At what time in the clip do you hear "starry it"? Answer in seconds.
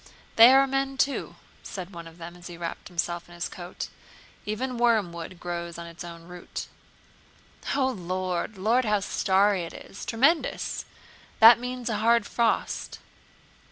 9.01-9.73